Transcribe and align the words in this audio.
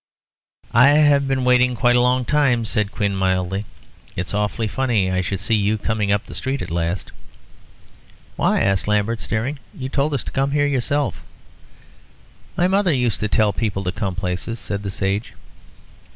"I 0.73 0.87
have 0.87 1.27
been 1.27 1.43
waiting 1.45 1.75
quite 1.75 1.95
a 1.95 2.01
long 2.01 2.25
time," 2.25 2.65
said 2.65 2.91
Quin, 2.91 3.15
mildly. 3.15 3.65
"It's 4.15 4.33
awfully 4.33 4.65
funny 4.67 5.11
I 5.11 5.21
should 5.21 5.39
see 5.39 5.53
you 5.53 5.77
coming 5.77 6.11
up 6.11 6.25
the 6.25 6.33
street 6.33 6.63
at 6.63 6.71
last." 6.71 7.11
"Why?" 8.35 8.61
asked 8.63 8.87
Lambert, 8.87 9.19
staring. 9.19 9.59
"You 9.75 9.89
told 9.89 10.15
us 10.15 10.23
to 10.23 10.31
come 10.31 10.53
here 10.53 10.65
yourself." 10.65 11.21
"My 12.57 12.67
mother 12.67 12.91
used 12.91 13.19
to 13.19 13.27
tell 13.27 13.53
people 13.53 13.83
to 13.83 13.91
come 13.91 14.15
to 14.15 14.19
places," 14.19 14.57
said 14.57 14.81
the 14.81 14.89
sage. 14.89 15.35